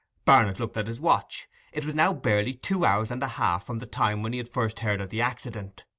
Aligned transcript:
Barnet 0.25 0.59
looked 0.59 0.77
at 0.77 0.87
his 0.87 0.99
watch; 0.99 1.47
it 1.71 1.85
was 1.85 1.93
now 1.93 2.11
barely 2.11 2.55
two 2.55 2.83
hours 2.85 3.11
and 3.11 3.21
a 3.21 3.27
half 3.37 3.63
from 3.67 3.77
the 3.77 3.85
time 3.85 4.23
when 4.23 4.33
he 4.33 4.39
had 4.39 4.49
first 4.49 4.79
heard 4.79 4.99
of 4.99 5.11
the 5.11 5.21
accident. 5.21 5.85